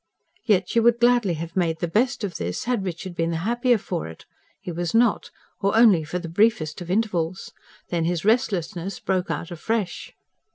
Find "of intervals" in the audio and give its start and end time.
6.81-7.53